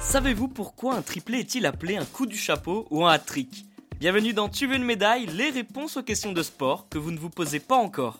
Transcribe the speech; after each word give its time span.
Savez-vous 0.00 0.48
pourquoi 0.48 0.94
un 0.94 1.02
triplé 1.02 1.40
est-il 1.40 1.66
appelé 1.66 1.96
un 1.96 2.04
coup 2.04 2.26
du 2.26 2.38
chapeau 2.38 2.86
ou 2.90 3.04
un 3.04 3.12
hat-trick 3.12 3.66
Bienvenue 3.98 4.32
dans 4.32 4.48
Tu 4.48 4.66
veux 4.66 4.76
une 4.76 4.84
médaille 4.84 5.26
Les 5.26 5.50
réponses 5.50 5.96
aux 5.96 6.02
questions 6.02 6.32
de 6.32 6.42
sport 6.42 6.88
que 6.88 6.96
vous 6.96 7.10
ne 7.10 7.18
vous 7.18 7.28
posez 7.28 7.60
pas 7.60 7.76
encore. 7.76 8.18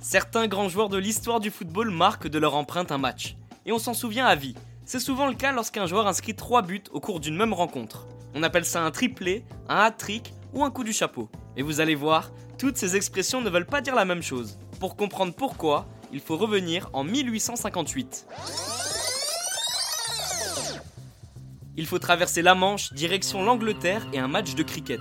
Certains 0.00 0.46
grands 0.46 0.68
joueurs 0.68 0.88
de 0.88 0.96
l'histoire 0.96 1.40
du 1.40 1.50
football 1.50 1.90
marquent 1.90 2.28
de 2.28 2.38
leur 2.38 2.54
empreinte 2.54 2.90
un 2.90 2.96
match. 2.96 3.36
Et 3.66 3.72
on 3.72 3.78
s'en 3.78 3.92
souvient 3.92 4.24
à 4.24 4.34
vie. 4.34 4.54
C'est 4.86 4.98
souvent 4.98 5.26
le 5.26 5.34
cas 5.34 5.52
lorsqu'un 5.52 5.86
joueur 5.86 6.06
inscrit 6.06 6.34
3 6.34 6.62
buts 6.62 6.84
au 6.92 7.00
cours 7.00 7.20
d'une 7.20 7.36
même 7.36 7.52
rencontre. 7.52 8.06
On 8.34 8.42
appelle 8.42 8.64
ça 8.64 8.82
un 8.82 8.90
triplé, 8.90 9.44
un 9.68 9.76
hat-trick 9.76 10.32
ou 10.54 10.64
un 10.64 10.70
coup 10.70 10.84
du 10.84 10.92
chapeau. 10.92 11.28
Et 11.56 11.62
vous 11.62 11.80
allez 11.80 11.94
voir, 11.94 12.30
toutes 12.56 12.76
ces 12.76 12.96
expressions 12.96 13.40
ne 13.40 13.50
veulent 13.50 13.66
pas 13.66 13.82
dire 13.82 13.94
la 13.94 14.04
même 14.04 14.22
chose. 14.22 14.58
Pour 14.80 14.96
comprendre 14.96 15.34
pourquoi, 15.34 15.86
il 16.10 16.20
faut 16.20 16.38
revenir 16.38 16.88
en 16.94 17.04
1858. 17.04 18.26
Il 21.76 21.86
faut 21.86 21.98
traverser 21.98 22.40
la 22.40 22.54
Manche, 22.54 22.90
direction 22.94 23.42
l'Angleterre 23.42 24.06
et 24.14 24.18
un 24.18 24.26
match 24.26 24.54
de 24.54 24.62
cricket. 24.62 25.00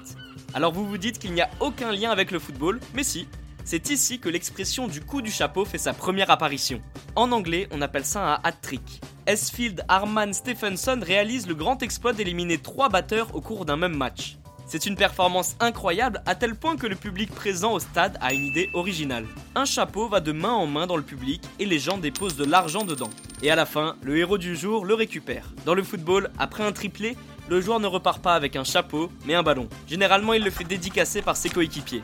Alors 0.54 0.74
vous 0.74 0.86
vous 0.86 0.98
dites 0.98 1.18
qu'il 1.18 1.32
n'y 1.32 1.40
a 1.40 1.50
aucun 1.62 1.94
lien 1.94 2.12
avec 2.12 2.32
le 2.32 2.40
football, 2.40 2.82
mais 2.94 3.04
si. 3.04 3.26
C'est 3.64 3.90
ici 3.90 4.20
que 4.20 4.28
l'expression 4.28 4.90
du 4.90 5.00
coup 5.00 5.22
du 5.22 5.32
chapeau 5.32 5.64
fait 5.64 5.78
sa 5.78 5.94
première 5.94 6.30
apparition. 6.30 6.82
En 7.16 7.32
anglais, 7.32 7.70
on 7.72 7.82
appelle 7.82 8.06
ça 8.06 8.34
un 8.34 8.40
hat-trick. 8.44 9.00
Esfield 9.28 9.86
Arman 9.88 10.34
Stephenson 10.34 11.00
réalise 11.02 11.48
le 11.48 11.56
grand 11.56 11.82
exploit 11.84 12.12
d'éliminer 12.12 12.58
trois 12.58 12.90
batteurs 12.90 13.34
au 13.34 13.40
cours 13.40 13.64
d'un 13.64 13.78
même 13.78 13.96
match. 13.96 14.39
C'est 14.70 14.86
une 14.86 14.96
performance 14.96 15.56
incroyable 15.60 16.22
à 16.28 16.36
tel 16.36 16.54
point 16.54 16.78
que 16.78 16.86
le 16.86 16.96
public 16.96 17.32
présent 17.32 17.74
au 17.74 17.80
stade 17.80 18.20
a 18.22 18.34
une 18.36 18.46
idée 18.46 18.70
originale. 18.76 19.26
Un 19.56 19.66
chapeau 19.66 20.08
va 20.08 20.20
de 20.20 20.32
main 20.32 20.52
en 20.52 20.68
main 20.68 20.86
dans 20.86 20.96
le 20.96 21.02
public 21.02 21.42
et 21.58 21.66
les 21.66 21.80
gens 21.80 21.98
déposent 21.98 22.36
de 22.36 22.46
l'argent 22.46 22.86
dedans. 22.86 23.10
Et 23.42 23.50
à 23.50 23.56
la 23.56 23.66
fin, 23.66 23.96
le 24.04 24.16
héros 24.16 24.38
du 24.38 24.56
jour 24.56 24.86
le 24.86 24.94
récupère. 24.94 25.52
Dans 25.66 25.74
le 25.74 25.82
football, 25.82 26.30
après 26.38 26.64
un 26.64 26.72
triplé, 26.72 27.18
le 27.50 27.62
joueur 27.62 27.80
ne 27.80 27.88
repart 27.88 28.22
pas 28.22 28.36
avec 28.36 28.56
un 28.56 28.64
chapeau, 28.64 29.12
mais 29.26 29.34
un 29.34 29.42
ballon. 29.42 29.68
Généralement, 29.88 30.34
il 30.34 30.44
le 30.44 30.52
fait 30.52 30.66
dédicacer 30.66 31.24
par 31.24 31.36
ses 31.36 31.50
coéquipiers. 31.50 32.04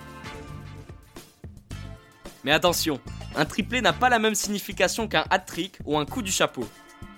Mais 2.44 2.52
attention, 2.52 3.00
un 3.36 3.46
triplé 3.46 3.82
n'a 3.82 3.94
pas 3.94 4.10
la 4.10 4.18
même 4.18 4.34
signification 4.34 5.08
qu'un 5.08 5.26
hat-trick 5.30 5.78
ou 5.86 6.00
un 6.00 6.06
coup 6.08 6.24
du 6.24 6.32
chapeau. 6.32 6.68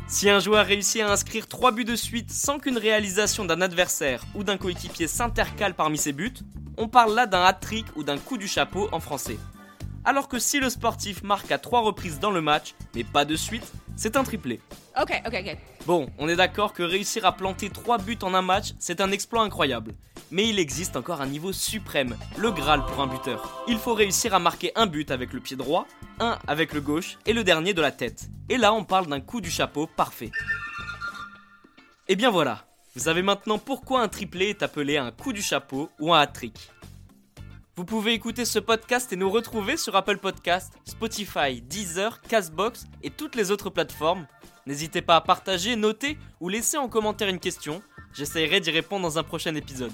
Si 0.09 0.30
un 0.30 0.39
joueur 0.39 0.66
réussit 0.66 1.02
à 1.02 1.11
inscrire 1.11 1.47
3 1.47 1.73
buts 1.73 1.83
de 1.83 1.97
suite 1.97 2.31
sans 2.31 2.59
qu'une 2.59 2.77
réalisation 2.77 3.44
d'un 3.44 3.59
adversaire 3.59 4.23
ou 4.36 4.45
d'un 4.45 4.58
coéquipier 4.58 5.05
s'intercale 5.05 5.73
parmi 5.73 5.97
ses 5.97 6.14
buts, 6.14 6.33
on 6.77 6.88
parle 6.88 7.14
là 7.14 7.25
d'un 7.25 7.44
hat-trick 7.44 7.86
ou 7.97 8.03
d'un 8.03 8.17
coup 8.17 8.38
du 8.38 8.47
chapeau 8.47 8.88
en 8.94 9.02
français. 9.02 9.38
Alors 10.05 10.30
que 10.30 10.39
si 10.39 10.61
le 10.61 10.69
sportif 10.69 11.23
marque 11.23 11.52
à 11.52 11.58
3 11.58 11.81
reprises 11.81 12.19
dans 12.22 12.31
le 12.31 12.39
match, 12.39 12.73
mais 12.95 13.03
pas 13.03 13.25
de 13.25 13.36
suite, 13.36 13.69
c'est 13.97 14.16
un 14.16 14.23
triplé. 14.23 14.61
Ok, 14.97 15.11
ok, 15.27 15.44
ok. 15.45 15.58
Bon, 15.86 16.09
on 16.17 16.30
est 16.30 16.38
d'accord 16.38 16.71
que 16.71 16.83
réussir 16.83 17.25
à 17.25 17.36
planter 17.36 17.69
3 17.69 17.97
buts 17.97 18.19
en 18.21 18.33
un 18.33 18.42
match, 18.42 18.75
c'est 18.80 19.02
un 19.02 19.11
exploit 19.11 19.44
incroyable. 19.44 19.94
Mais 20.31 20.50
il 20.50 20.59
existe 20.59 20.97
encore 20.97 21.22
un 21.22 21.28
niveau 21.28 21.53
suprême, 21.53 22.17
le 22.38 22.52
Graal 22.52 22.86
pour 22.86 23.02
un 23.02 23.08
buteur. 23.08 23.64
Il 23.67 23.78
faut 23.78 23.94
réussir 23.94 24.33
à 24.33 24.39
marquer 24.39 24.72
un 24.75 24.86
but 24.86 25.09
avec 25.11 25.31
le 25.31 25.39
pied 25.39 25.56
droit, 25.56 25.88
un 26.20 26.38
avec 26.47 26.73
le 26.73 26.81
gauche 26.81 27.17
et 27.25 27.33
le 27.33 27.44
dernier 27.44 27.73
de 27.73 27.81
la 27.81 27.92
tête. 27.92 28.30
Et 28.50 28.58
là, 28.58 28.73
on 28.73 28.83
parle 28.83 29.08
d'un 29.08 29.22
coup 29.22 29.39
du 29.39 29.50
chapeau 29.50 29.88
parfait. 29.88 30.31
Et 32.09 32.16
bien 32.16 32.30
voilà, 32.30 32.66
vous 32.95 33.03
savez 33.03 33.22
maintenant 33.22 33.58
pourquoi 33.58 34.02
un 34.02 34.08
triplé 34.08 34.48
est 34.48 34.64
appelé 34.64 34.98
un 34.98 35.11
coup 35.11 35.31
du 35.31 35.42
chapeau 35.42 35.89
ou 36.00 36.14
un 36.14 36.20
hat-trick. 36.20 36.72
Vous 37.78 37.86
pouvez 37.86 38.14
écouter 38.14 38.44
ce 38.44 38.58
podcast 38.58 39.14
et 39.14 39.16
nous 39.16 39.30
retrouver 39.30 39.78
sur 39.78 39.95
Apple 39.95 40.17
Podcast, 40.17 40.73
Spotify, 40.83 41.61
Deezer, 41.61 42.22
Castbox 42.22 42.86
et 43.03 43.11
toutes 43.11 43.36
les 43.36 43.52
autres 43.52 43.70
plateformes. 43.70 44.25
N'hésitez 44.66 45.03
pas 45.03 45.16
à 45.16 45.22
partager, 45.22 45.75
noter 45.75 46.17
ou 46.39 46.50
laisser 46.50 46.78
en 46.78 46.89
commentaire 46.89 47.30
une 47.30 47.39
question. 47.39 47.83
J'essaierai 48.14 48.61
d'y 48.61 48.71
répondre 48.71 49.04
dans 49.04 49.20
un 49.20 49.23
prochain 49.23 49.54
épisode. 49.54 49.94